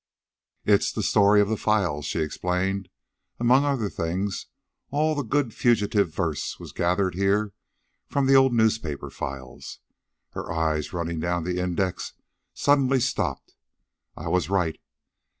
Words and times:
"It's 0.65 0.91
'The 0.91 1.03
Story 1.03 1.41
of 1.41 1.47
the 1.47 1.55
Files,'" 1.55 2.07
she 2.07 2.21
explained. 2.21 2.89
"Among 3.39 3.63
other 3.65 3.87
things, 3.87 4.47
all 4.89 5.13
the 5.13 5.21
good 5.21 5.53
fugitive 5.53 6.11
verse 6.11 6.59
was 6.59 6.71
gathered 6.71 7.13
here 7.13 7.53
from 8.07 8.25
the 8.25 8.33
old 8.33 8.51
newspaper 8.51 9.11
files." 9.11 9.77
Her 10.31 10.51
eyes 10.51 10.91
running 10.91 11.19
down 11.19 11.43
the 11.43 11.59
index 11.59 12.13
suddenly 12.55 12.99
stopped. 12.99 13.53
"I 14.17 14.27
was 14.27 14.49
right. 14.49 14.79